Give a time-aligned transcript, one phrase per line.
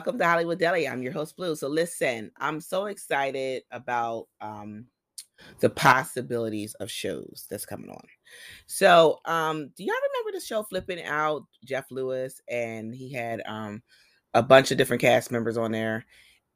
[0.00, 0.88] Welcome to Hollywood Deli.
[0.88, 1.54] I'm your host, Blu.
[1.54, 4.86] So listen, I'm so excited about um,
[5.58, 8.02] the possibilities of shows that's coming on.
[8.64, 11.44] So, um, do y'all remember the show Flipping Out?
[11.66, 13.82] Jeff Lewis, and he had um
[14.32, 16.06] a bunch of different cast members on there,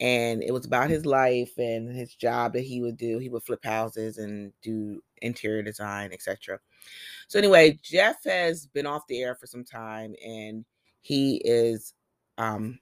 [0.00, 3.18] and it was about his life and his job that he would do.
[3.18, 6.58] He would flip houses and do interior design, etc.
[7.28, 10.64] So anyway, Jeff has been off the air for some time, and
[11.02, 11.92] he is
[12.38, 12.78] um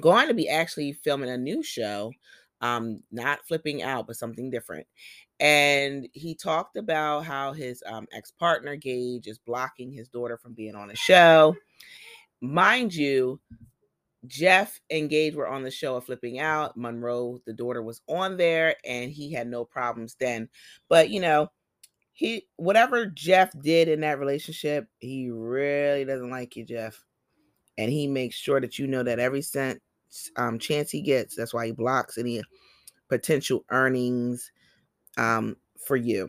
[0.00, 2.12] going to be actually filming a new show
[2.60, 4.86] um not flipping out but something different.
[5.40, 10.76] And he talked about how his um, ex-partner gage is blocking his daughter from being
[10.76, 11.56] on the show.
[12.40, 13.40] Mind you
[14.26, 16.76] jeff and gage were on the show of flipping out.
[16.76, 20.48] Monroe the daughter was on there and he had no problems then.
[20.88, 21.50] But you know
[22.12, 27.04] he whatever jeff did in that relationship he really doesn't like you jeff.
[27.76, 29.82] And he makes sure that you know that every cent
[30.36, 32.42] um, chance he gets, that's why he blocks any
[33.08, 34.50] potential earnings
[35.16, 35.56] um,
[35.86, 36.28] for you.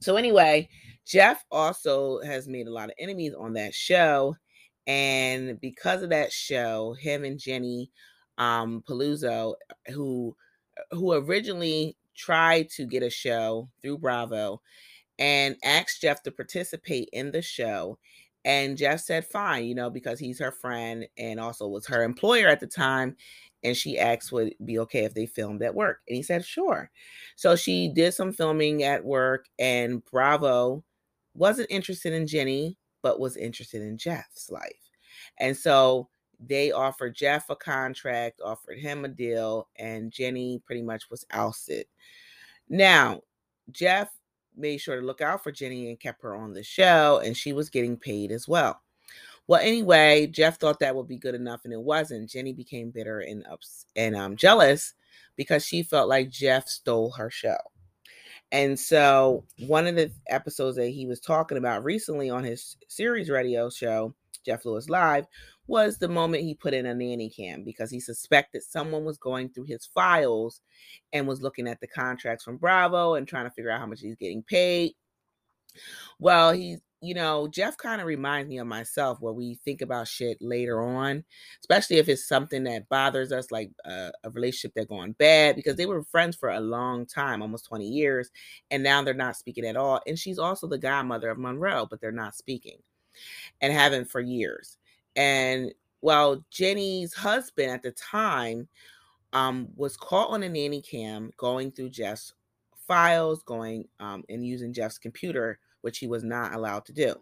[0.00, 0.68] So anyway,
[1.06, 4.36] Jeff also has made a lot of enemies on that show,
[4.86, 7.90] and because of that show, him and Jenny
[8.38, 9.54] um, Paluzzo,
[9.92, 10.36] who
[10.92, 14.60] who originally tried to get a show through Bravo,
[15.18, 17.98] and asked Jeff to participate in the show.
[18.44, 22.48] And Jeff said, fine, you know, because he's her friend and also was her employer
[22.48, 23.16] at the time.
[23.64, 26.00] And she asked, would it be okay if they filmed at work?
[26.06, 26.90] And he said, sure.
[27.34, 30.84] So she did some filming at work, and Bravo
[31.34, 34.90] wasn't interested in Jenny, but was interested in Jeff's life.
[35.38, 36.08] And so
[36.40, 41.86] they offered Jeff a contract, offered him a deal, and Jenny pretty much was ousted.
[42.68, 43.22] Now,
[43.72, 44.08] Jeff
[44.56, 47.52] made sure to look out for Jenny and kept her on the show, and she
[47.52, 48.80] was getting paid as well.
[49.46, 52.28] Well, anyway, Jeff thought that would be good enough, and it wasn't.
[52.28, 54.94] Jenny became bitter and ups and um, jealous
[55.36, 57.56] because she felt like Jeff stole her show.
[58.52, 63.28] And so, one of the episodes that he was talking about recently on his Sirius
[63.30, 64.14] radio show,
[64.48, 65.26] Jeff Lewis Live,
[65.66, 69.50] was the moment he put in a nanny cam because he suspected someone was going
[69.50, 70.62] through his files
[71.12, 74.00] and was looking at the contracts from Bravo and trying to figure out how much
[74.00, 74.92] he's getting paid.
[76.18, 80.08] Well, he's you know, Jeff kind of reminds me of myself where we think about
[80.08, 81.22] shit later on,
[81.62, 85.76] especially if it's something that bothers us, like uh, a relationship that gone bad, because
[85.76, 88.30] they were friends for a long time, almost 20 years,
[88.70, 90.00] and now they're not speaking at all.
[90.06, 92.78] And she's also the godmother of Monroe, but they're not speaking
[93.60, 94.78] and haven't for years.
[95.16, 98.68] And well, Jenny's husband at the time
[99.32, 102.32] um, was caught on a nanny cam going through Jeff's
[102.86, 107.14] files, going um, and using Jeff's computer, which he was not allowed to do.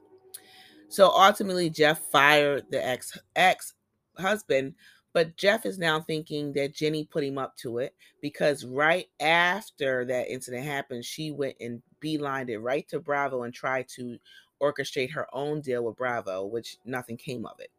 [0.88, 3.74] So ultimately, Jeff fired the ex ex
[4.18, 4.74] husband,
[5.12, 10.04] but Jeff is now thinking that Jenny put him up to it because right after
[10.04, 14.18] that incident happened, she went and beelined it right to Bravo and tried to
[14.62, 17.70] orchestrate her own deal with Bravo, which nothing came of it.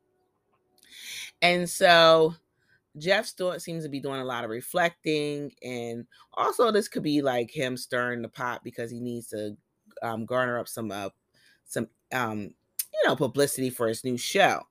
[1.42, 2.36] And so
[2.98, 7.22] Jeff Stewart seems to be doing a lot of reflecting, and also this could be
[7.22, 9.56] like him stirring the pot because he needs to
[10.02, 11.10] um, garner up some uh,
[11.66, 14.64] some um, you know publicity for his new show.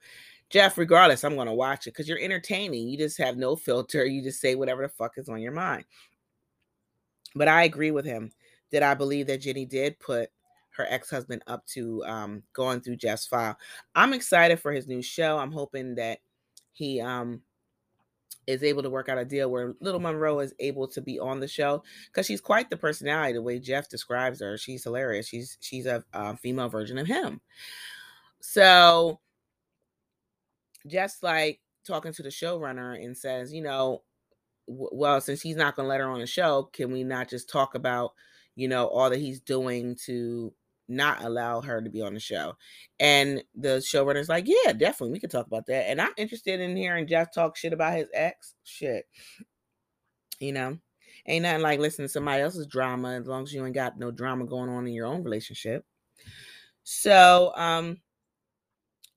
[0.49, 2.89] Jeff, regardless, I'm going to watch it because you're entertaining.
[2.89, 4.07] You just have no filter.
[4.07, 5.85] You just say whatever the fuck is on your mind.
[7.35, 8.31] But I agree with him
[8.71, 10.31] that I believe that Jenny did put
[10.77, 13.57] her ex-husband up to um, going through Jeff's file.
[13.95, 15.39] I'm excited for his new show.
[15.39, 16.19] I'm hoping that
[16.73, 17.41] he um
[18.47, 21.41] is able to work out a deal where little monroe is able to be on
[21.41, 25.59] the show because she's quite the personality the way jeff describes her she's hilarious she's
[25.61, 27.41] she's a, a female version of him
[28.41, 29.19] so
[30.87, 34.03] just like talking to the showrunner and says you know
[34.69, 37.29] w- well since he's not going to let her on the show can we not
[37.29, 38.13] just talk about
[38.55, 40.53] you know all that he's doing to
[40.89, 42.55] not allow her to be on the show.
[43.01, 45.89] And the showrunner's like, yeah, definitely, we could talk about that.
[45.89, 48.55] And I'm interested in hearing Jeff talk shit about his ex.
[48.65, 49.07] Shit.
[50.39, 50.79] You know,
[51.27, 54.11] ain't nothing like listening to somebody else's drama as long as you ain't got no
[54.11, 55.85] drama going on in your own relationship.
[56.85, 58.01] So, um,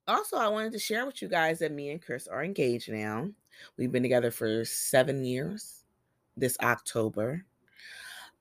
[0.08, 3.30] also, I wanted to share with you guys that me and Chris are engaged now.
[3.78, 5.84] We've been together for seven years
[6.36, 7.46] this October.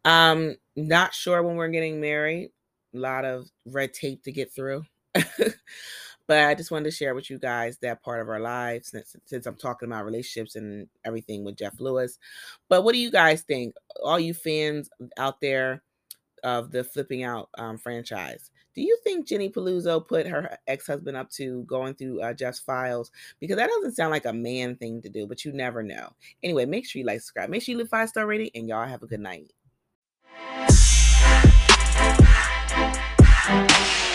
[0.04, 2.52] Um, not sure when we're getting married
[2.94, 4.84] a lot of red tape to get through.
[5.14, 9.16] but I just wanted to share with you guys that part of our lives since,
[9.24, 12.18] since I'm talking about relationships and everything with Jeff Lewis.
[12.68, 13.74] But what do you guys think?
[14.02, 15.82] All you fans out there
[16.44, 21.16] of the Flipping Out um, franchise, Do you think Jenny Paluzzo put her ex husband
[21.16, 23.10] up to going through uh, Jeff's files?
[23.40, 26.10] Because that doesn't sound like a man thing to do, but you never know.
[26.42, 28.86] Anyway, make sure you like, subscribe, make sure you leave five star rating, and y'all
[28.86, 29.52] have a good night.
[33.48, 34.07] Thank you.